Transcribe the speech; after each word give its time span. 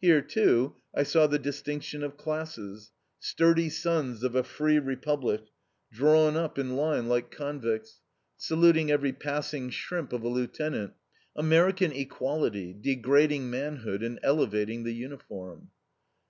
Here, 0.00 0.20
too, 0.22 0.74
I 0.92 1.04
saw 1.04 1.28
the 1.28 1.38
distinction 1.38 2.02
of 2.02 2.16
classes: 2.16 2.90
sturdy 3.20 3.68
sons 3.70 4.24
of 4.24 4.34
a 4.34 4.42
free 4.42 4.80
Republic, 4.80 5.42
drawn 5.92 6.36
up 6.36 6.58
in 6.58 6.74
line 6.74 7.08
like 7.08 7.30
convicts, 7.30 8.00
saluting 8.36 8.90
every 8.90 9.12
passing 9.12 9.70
shrimp 9.70 10.12
of 10.12 10.24
a 10.24 10.28
lieutenant. 10.28 10.94
American 11.36 11.92
equality, 11.92 12.74
degrading 12.74 13.50
manhood 13.50 14.02
and 14.02 14.18
elevating 14.24 14.82
the 14.82 14.94
uniform! 14.94 15.70